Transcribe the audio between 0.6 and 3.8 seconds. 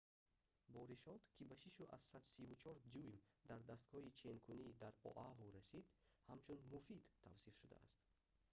боришот ки ба 6,34 дюйм дар